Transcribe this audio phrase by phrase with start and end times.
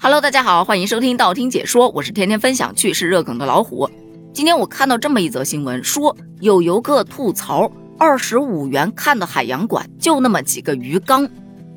[0.00, 3.90] Hello，大家好，欢迎收听道听解说，我是天天分享趣事热梗的老虎。
[4.32, 7.68] 今天我看到这么一则新闻，说有游客吐槽，
[7.98, 11.28] 二十五元看的海洋馆就那么几个鱼缸，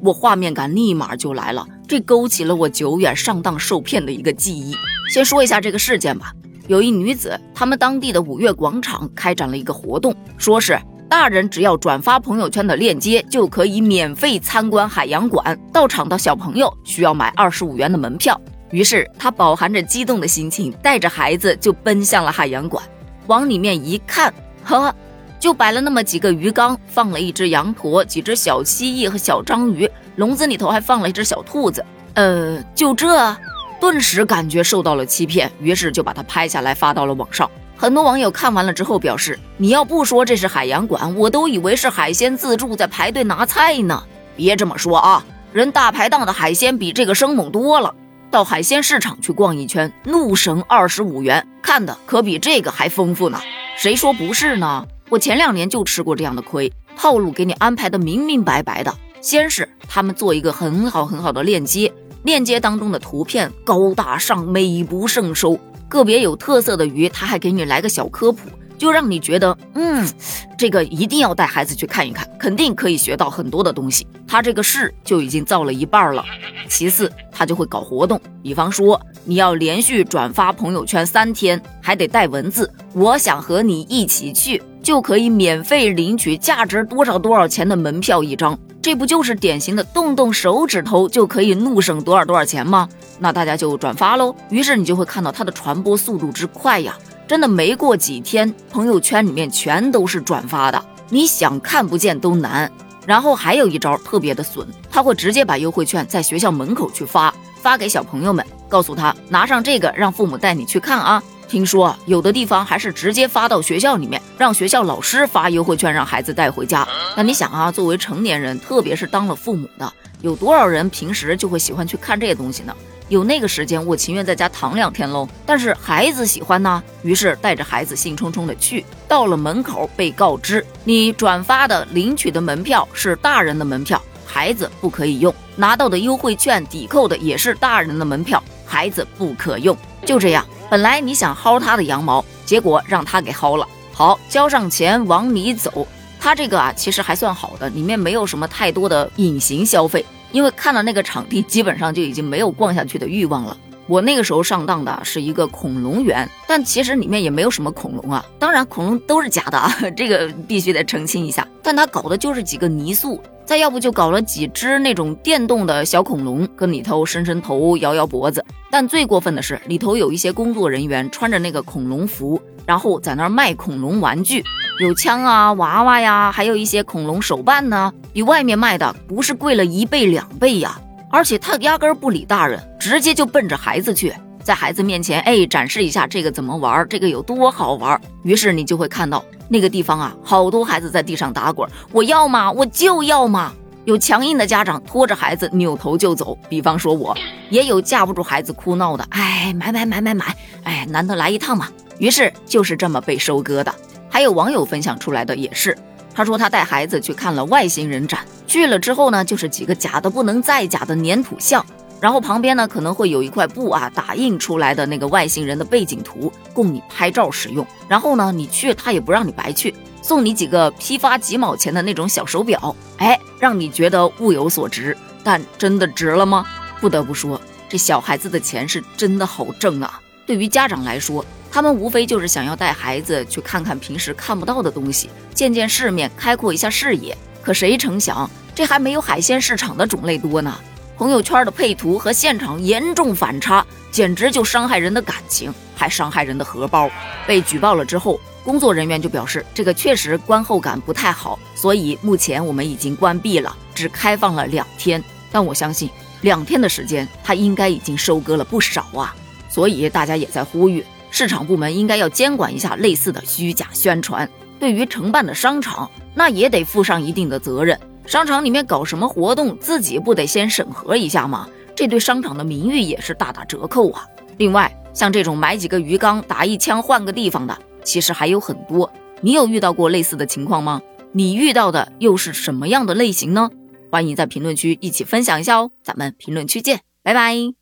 [0.03, 4.75] 我画面感立马就来了，这勾起了我久远上当受骗的一个记忆。
[5.11, 6.31] 先说一下这个事件吧，
[6.67, 10.79] 有一女子，他们当地的五月广场开展了一个活动，说是。
[11.11, 15.59] 大人只要转发朋友圈的链接，就可以免费参观海洋馆。
[15.73, 18.39] 到场的小朋友需要买二十五元的门票。
[18.69, 22.81] 于是他饱含着激动的心情，带着孩子就奔向了海洋馆。
[23.27, 24.95] 往里面一看，呵，
[25.37, 31.83] 就摆了那么几个鱼缸，放了一只羊驼、几只小蜥蜴和小章鱼，笼子里头还放了一只小兔子。
[32.13, 33.35] 呃，就这，
[33.81, 37.51] 顿时感觉受到了欺骗，于是就把它拍下来发到了网上。
[37.81, 44.03] 很多网友看完了之后表示：“你要不说这是海洋馆，我都以为是海鲜自助在排队拿菜呢。
[44.35, 47.95] 别这么说啊，人大排档的海鲜比这个生猛多了。
[48.29, 53.41] 到海鲜市场去逛一圈，怒省二十五元，看的可比这个还丰富呢。
[53.75, 54.85] 谁说不是呢？
[55.09, 58.95] 我前两年就吃过这样的亏，套路给你安排的明明白白的。
[59.21, 61.91] 先是他们做一个很好很好的链接，
[62.21, 65.59] 链接当中的图片高大上，美不胜收。”
[65.91, 70.09] 个别有特色的鱼，他还给你来个小科普，就让你觉得，嗯，
[70.57, 74.07] 这个一定要带孩子去看一看，肯定可以学到很多的东西。
[74.25, 76.23] 他这个事就已经造了一半了。
[76.69, 88.57] 其次，他就会搞活动，比方说你要连续转发朋友圈三天，还得带文字，我想和你一起去，就可以免费领取价值多少多少钱的门票一张。
[88.81, 92.89] 这不就是典型的动动手指头就可以怒省多少多少钱吗？
[93.19, 94.35] 那大家就转发喽。
[94.49, 102.71] 于是你就会看到它的传播速度之快呀，真的没过几天，朋友圈里面全都是转发的，你想看不见都难。
[103.05, 111.21] 然后还有一招特别的损，他会直接把优惠券在学校门口去发，发给小朋友们，告诉他拿上这个，让父母带你去看啊。
[111.51, 116.87] 听说有的地方还是直接发到学校里面，让学校老师发优惠券，让孩子带回家。
[117.17, 119.91] 那你想啊，作为成年人，特别是当了父母的，
[120.21, 122.73] 有多少人平时就会喜欢去看这些东西呢？
[123.09, 125.27] 有那个时间，我情愿在家躺两天喽。
[125.45, 128.85] 但是孩子喜欢呢，于是带着孩子兴冲冲的去。
[129.05, 139.77] 到了门口，被告知你转发的、领取的门票是大人的门票，孩子不可以用；拿到的优惠券抵扣的也是大人的门票，孩子不可用。
[140.05, 140.47] 就这样。
[140.71, 143.67] 本来你想薅他的羊毛，结果让他给薅了。
[143.91, 145.85] 好，交上钱往里走。
[146.17, 150.05] 他这个啊，其实还算好的，里面没有什么太多的隐形消费。
[150.31, 153.57] 因为看了那个场地，基本上就已经没有逛下去的欲望了。
[153.91, 158.23] 我那个时候上当的是一个恐龙园，但其实里面也没有什么恐龙啊。
[158.39, 161.45] 当然，恐龙都是假的啊， 这个必须得澄清一下。
[161.61, 163.21] 但他搞的就是几个泥塑。
[163.43, 168.45] 再要不就搞了几只那种电动的小恐龙，跟里头伸伸头、摇摇脖子。
[168.69, 174.41] 但最过分的是，里头有一些工作人员穿着那个恐龙服，然后在那儿卖恐龙玩具，
[174.79, 180.79] 有枪啊、娃娃呀，还有一些恐龙手办呢，比外面卖的不是贵了一倍两倍呀！
[181.11, 184.13] 而且他压根儿不理大人，直接就奔着孩子去，
[184.43, 187.99] 在孩子面前哎展示一下这个怎么玩，这个有多好玩。
[188.23, 189.23] 于是你就会看到。
[189.53, 192.49] 那个地方啊，好多孩子在地上打滚，我要吗？
[192.49, 193.51] 我就要吗？
[193.83, 197.13] 有强硬的家长拖着孩子扭头就走，比方说我，
[197.49, 201.67] 也有架不住孩子哭闹的，哎，买买买买买，哎，难得来一趟嘛。
[201.97, 203.75] 于是就是这么被收割的。
[204.07, 205.77] 还有网友分享出来的也是，
[206.15, 211.65] 他说他带孩子去看了外星人展，去了之后呢，就是几个假的不能再假的粘土像。
[212.01, 217.65] 然后旁边呢可能会有一块布啊，打印出来的那个外星人的背景图，供你拍照使用。
[217.87, 224.97] 然后呢，你去他也不让你白去，送你几个批发几毛钱的那种小手表，哎，让你觉得物有所值。
[225.23, 226.45] 但真的值了吗？
[226.81, 229.97] 不得不说，这小孩子的钱是真的好挣啊。
[230.25, 237.17] 对于家长来说，他们无非就是想要带孩子去看看平时看不到的东西，见见世面，开阔一下视野。
[237.43, 240.57] 可谁成想，这还没有海鲜市场的种类多呢。
[240.97, 246.89] 朋友圈的配图和现场严重反差，简直就伤害人的感情，还伤害人的荷包。
[247.25, 255.03] 被举报了之后，工作人员就表示，这个确实观后感不太好，所以目前我们已经关闭了，只开放了两天。
[255.31, 255.89] 但我相信，
[256.21, 259.15] 两天的时间，他应该已经收割了不少啊。
[259.49, 264.29] 所以大家也在呼吁，市场部门应该要监管一下类似的虚假宣传。
[264.59, 267.79] 对于承办的商场，那也得负上一定的责任。
[268.05, 271.47] 商场里面搞什么活动，自己不得先审核一下吗？
[271.75, 274.05] 这对商场的名誉也是大打折扣啊。
[274.37, 278.91] 另外，像这种买几个鱼缸打一枪换个地方的，其实还有很多。
[279.21, 280.81] 你有遇到过类似的情况吗？
[281.13, 283.49] 你遇到的又是什么样的类型呢？
[283.91, 285.71] 欢迎在评论区一起分享一下哦。
[285.83, 287.60] 咱们评论区见，拜拜。